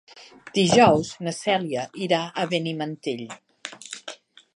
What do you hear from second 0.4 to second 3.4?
Dijous na Cèlia irà a Benimantell.